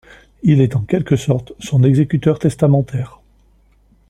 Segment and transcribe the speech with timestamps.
[0.41, 3.21] Il est en quelque sorte son exécuteur testamentaire.